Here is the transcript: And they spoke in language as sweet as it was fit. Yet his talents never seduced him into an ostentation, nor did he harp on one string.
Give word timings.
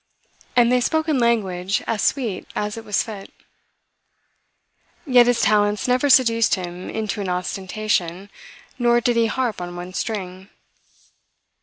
And 0.55 0.71
they 0.71 0.81
spoke 0.81 1.07
in 1.07 1.19
language 1.19 1.83
as 1.85 2.01
sweet 2.01 2.47
as 2.55 2.75
it 2.75 2.83
was 2.83 3.03
fit. 3.03 3.31
Yet 5.05 5.27
his 5.27 5.41
talents 5.41 5.87
never 5.87 6.09
seduced 6.09 6.55
him 6.55 6.89
into 6.89 7.21
an 7.21 7.29
ostentation, 7.29 8.31
nor 8.79 8.99
did 8.99 9.15
he 9.15 9.27
harp 9.27 9.61
on 9.61 9.75
one 9.75 9.93
string. 9.93 10.49